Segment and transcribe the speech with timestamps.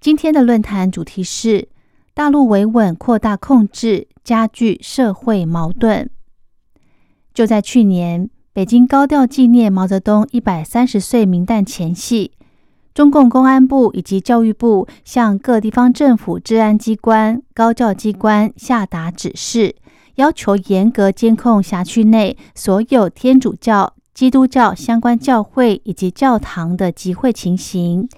[0.00, 1.68] 今天的论坛主题是
[2.14, 6.08] 大陆维稳扩大控制，加剧社会矛盾。
[7.34, 12.30] 就在去年，北京高调纪念毛泽东一百三十岁冥诞前夕，
[12.94, 19.74] 中共公安部以及教育部向各地方政府治安机关、高教机关下达指示，
[20.14, 23.94] 要求严格监控辖区内所有天主教。
[24.14, 28.08] 基督教相关教会以及教堂的集会情形，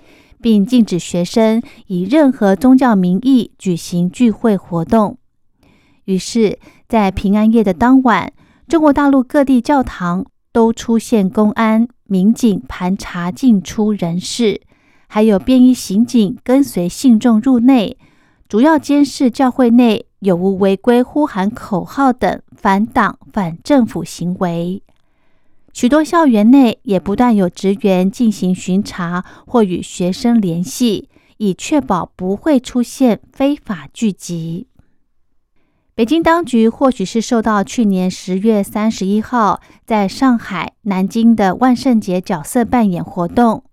[0.42, 5.19] 并禁止学生以任何宗教名义举行聚会活动。
[6.05, 8.33] 于是，在平安夜的当晚，
[8.66, 14.61] 中国大陆各地教堂都出现公安、民警盘查进出人士，
[15.06, 17.96] 还有便衣刑警跟随信众入内，
[18.48, 24.83] 主要监视教会内有无违规呼喊口号等反党反政府行为。
[25.73, 34.67] 许多校园内也不断有职员进行巡查或与学生联系，以确保不会出现非法聚集。
[35.95, 43.65] 北京当局或许是受到去年十月三十一号在上海、南京的万圣节角色扮演活动，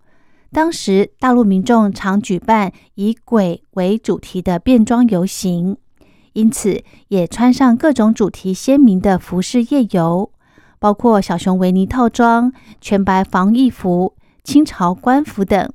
[0.52, 5.76] 当时大陆民众常举办以鬼为主题的变装游行，
[6.34, 10.30] 因此也穿上各种主题鲜明的服饰夜游。
[10.78, 15.70] 包括小熊维尼套装、全白防疫服、清朝官服等，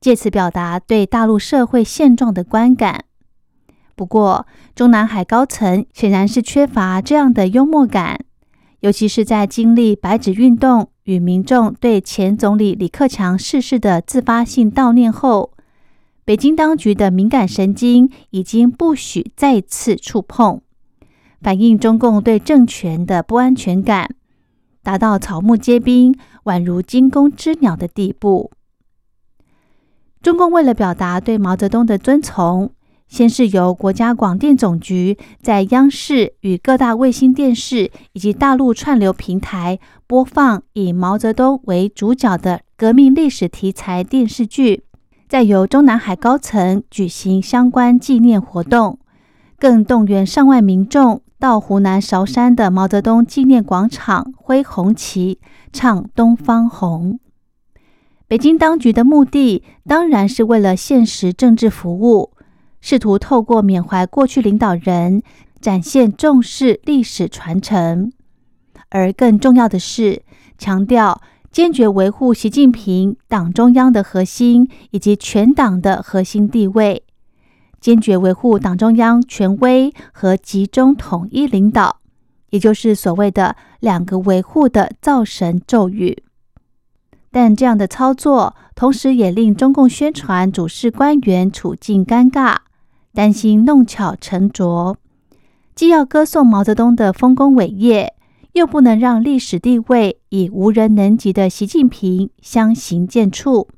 [0.00, 3.04] 借此表达对大陆社会现状的观感。
[3.94, 8.24] 不过，中南海高层显然是缺乏这样的幽默感，
[8.80, 15.52] 尤其是在经历白纸运动与民众对前总理李克强逝世的自发性悼念后，
[16.24, 20.62] 北京当局的敏感神经已经不许再次触碰，
[21.42, 24.14] 反映中共对政权的不安全感。
[24.82, 26.14] 达到草木皆兵、
[26.44, 28.50] 宛如惊弓之鸟的地步。
[30.22, 32.72] 中共为了表达对毛泽东的尊崇，
[33.08, 44.84] 先是由国家广电总局在央视与各大卫星电视以及大陆串流平台播放以毛泽东为主角的革命历史题材电视剧，
[45.28, 48.98] 再由中南海高层举行相关纪念活动，
[49.58, 51.22] 更动员上万民众。
[51.40, 55.40] 到湖南韶山的毛泽东纪念广场挥红旗，
[55.72, 57.14] 唱《东方红》。
[58.28, 62.32] 北京当局的目的当然是为了现实政治服务，
[62.82, 65.22] 试图透过缅怀过去领导人，
[65.62, 68.12] 展现重视历史传承。
[68.90, 70.22] 而更重要的是，
[70.58, 77.02] 强调坚决维护习近平党中央的核心以及全党的核心地位。
[77.80, 81.98] 坚决维护党中央权威和集中统一领导，
[82.50, 86.22] 也就是所谓的“两个维护”的造神咒语。
[87.30, 92.56] 但这样的操作，同时也令中共宣传主事官员处境尴尬，
[93.14, 94.96] 担心弄巧成拙，
[95.74, 98.14] 既要歌颂毛泽东的丰功伟业，
[98.52, 103.68] 又不能让历史地位以无人能及的习近平相形见绌，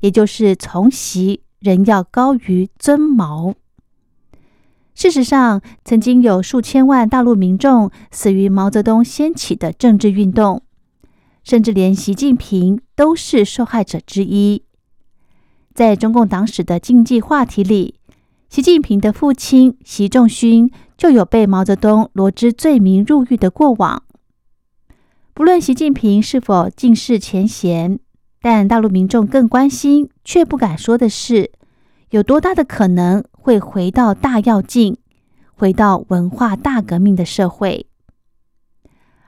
[0.00, 1.42] 也就是从习。
[1.58, 3.54] 人要高于尊毛。
[4.94, 10.62] 事实上，曾经有数千万大陆民众死于毛泽东掀起的政治运动，
[11.44, 14.62] 甚至连习近平都是受害者之一。
[15.74, 17.96] 在中共党史的禁忌话题里，
[18.48, 24.02] 习近平的父亲习仲勋就有被毛泽东罗织罪名入狱的过往。
[25.34, 27.98] 不论习近平是否尽释前嫌。
[28.48, 31.50] 但大陆民众更关心却不敢说的是，
[32.10, 34.96] 有多大的可能会回到大跃进、
[35.56, 37.88] 回到文化大革命的社会？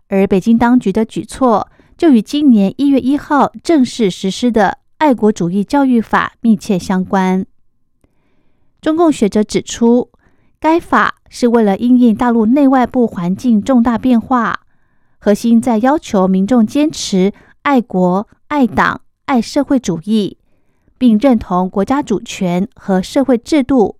[0.07, 4.69] 而北京当局的举措就与今年一月一号正式实施的
[4.99, 7.45] 《爱国主义教育法》密切相关。
[8.81, 10.13] 中共学者指出，
[10.61, 14.61] 该法是为了应应大陆内外部环境重大变化，
[15.19, 17.33] 核心在要求民众坚持
[17.63, 19.01] 爱国、爱党。
[19.29, 20.39] 爱社会主义，
[20.97, 23.99] 并认同国家主权和社会制度。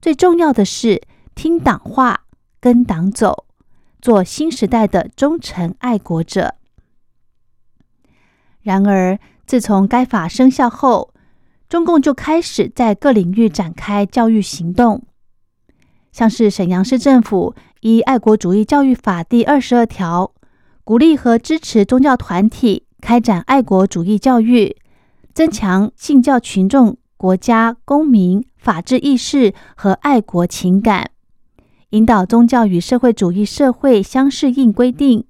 [0.00, 1.02] 最重要的是
[1.34, 2.24] 听党话，
[2.58, 3.44] 跟党走，
[4.00, 6.54] 做新时代的忠诚爱国者。
[8.62, 11.12] 然而，自从该法生效后，
[11.68, 15.06] 中共就开始在各领域展开教育行动，
[16.12, 20.32] 像是沈阳市政府依《爱国主义教育法》第二十二条，
[20.82, 24.78] 鼓励和支持宗教团体开展爱国主义教育，
[25.34, 31.10] 增强信教群众国家公民法治意识和爱国情感，
[31.90, 35.26] 引导宗教与社会主义社会相适应规定。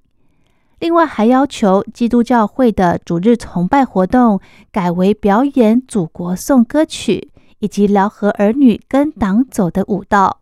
[0.79, 4.39] 另外，还要求基督教会的主日崇拜活动
[4.71, 10.39] 改为表演祖国颂歌曲，以及辽河儿女跟党走的舞蹈，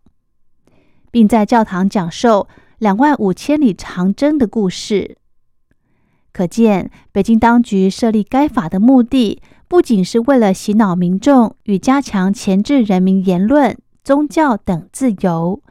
[1.10, 2.48] 并在教堂讲授
[2.78, 5.18] 两万五千里长征的故事。
[6.34, 15.62] 可见，北京当局设立该法的目的，不仅是为了洗脑民众与加强钳制人民言论、宗教等自由。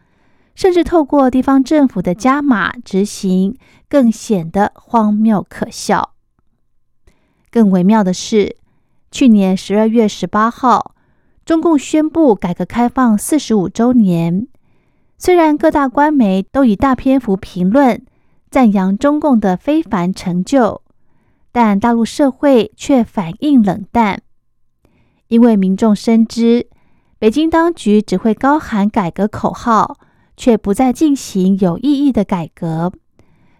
[0.54, 3.56] 甚至透过地方政府的加码执行，
[3.88, 6.10] 更显得荒谬可笑。
[7.50, 8.56] 更微妙的是，
[9.10, 10.94] 去年十二月十八号，
[11.44, 14.46] 中共宣布改革开放四十五周年。
[15.16, 18.02] 虽然各大官媒都以大篇幅评论
[18.52, 20.82] 赞扬中共的非凡成就，
[21.50, 24.22] 但大陆社会却反应冷淡，
[25.26, 26.68] 因为民众深知
[27.18, 29.96] 北京当局只会高喊改革口号。
[30.34, 32.90] 却不再进行有意义的改革，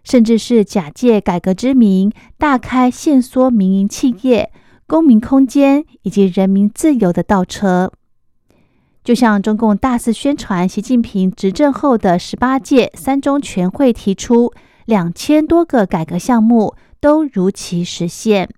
[0.03, 4.51] 甚至是假借改革之名，大开限缩民营企业、
[4.87, 7.93] 公民空间以及人民自由的倒车。
[9.05, 14.53] 就像中共大肆宣传习近平执政后的十八届三中全会提出
[14.93, 18.51] 两千多个改革项目都如期实现，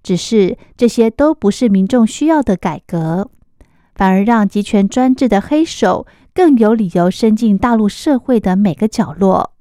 [0.00, 3.28] 只是这些都不是民众需要的改革，
[3.96, 6.06] 反而让集权专制的黑手。
[6.32, 9.54] 更有理由伸进大陆社会的每个角落。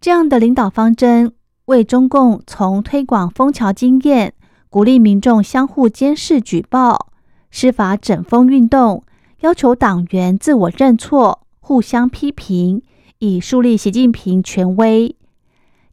[0.00, 1.32] 这样的领导方针，
[1.66, 4.34] 为中共从推广枫桥经验、
[4.68, 7.12] 鼓励民众相互监视举报、
[7.52, 9.04] 司法整风运动、
[9.40, 12.82] 要求党员自我认错、互相批评，
[13.24, 15.14] 以树立习近平权威；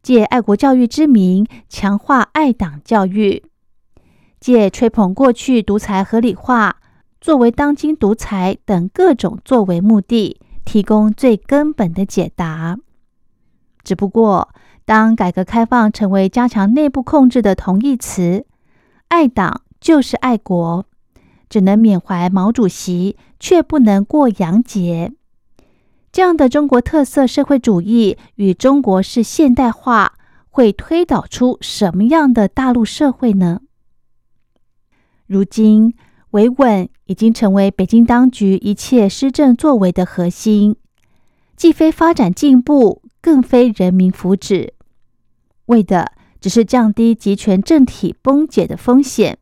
[0.01, 3.43] 借爱国教育之名强化爱党教育；
[4.39, 6.77] 借吹捧过去独裁合理化。
[7.21, 12.79] 作为当今独裁等各种作为目的，提供最根本的解答。
[13.83, 14.49] 只不过，
[14.83, 18.47] 当改革开放成为加强内部控制的同义词，
[19.09, 20.83] 爱党就是爱国，
[21.47, 25.13] 只能缅怀毛主席，却不能过洋节。
[26.19, 30.15] 这样的中国特色社会主义与中国式现代化，
[30.49, 33.61] 会推导出什么样的大陆社会呢？
[35.27, 35.95] 如今。
[36.31, 40.75] 维稳已经成为北京当局一切施政作为的核心，
[41.55, 44.71] 既非发展进步，更非人民福祉，
[45.67, 46.11] 为的
[46.41, 49.37] 只是降低集权政体崩解的风险。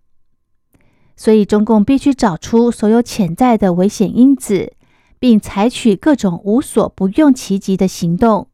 [1.16, 4.74] 所以，中共必须找出所有潜在的危险因子，
[5.20, 8.50] 并采取各种无所不用其极的行动。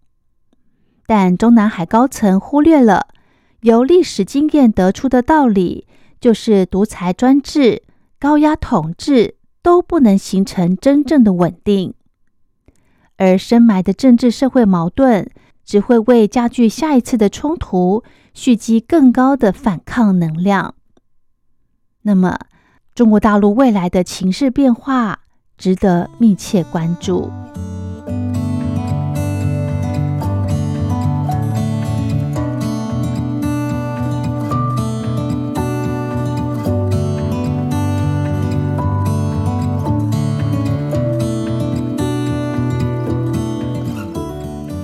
[1.06, 3.08] 但中南海高层忽略了
[3.62, 5.88] 由历史经验得出的道理，
[6.20, 7.84] 就是独裁专制。
[8.20, 11.94] 高压统治都不能形成真正的稳定，
[13.18, 15.30] 而深埋的政治社会矛盾
[15.66, 18.02] 只会为加剧下一次的冲突
[18.34, 20.76] 蓄积更高的反抗能量。
[22.04, 22.40] 那么，
[22.96, 25.23] 中国大陆未来的情势变化
[25.58, 27.32] 值得密切关注。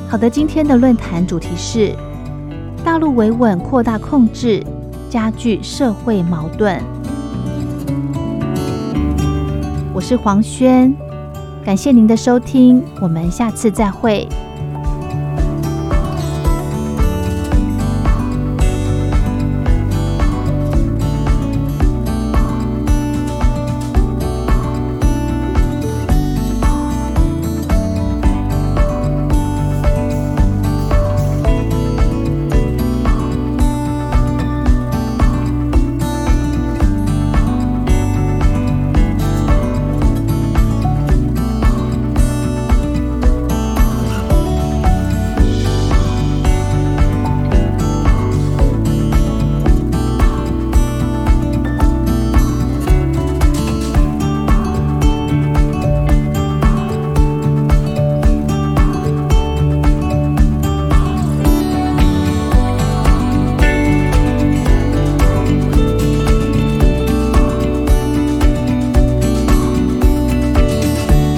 [0.09, 1.95] 好的，今天的论坛主题是
[2.83, 4.65] 大陆维稳扩大控制，
[5.07, 6.81] 加剧社会矛盾。
[9.99, 10.95] 我是黄轩，
[11.61, 14.25] 感谢您的收听，我们下次再会。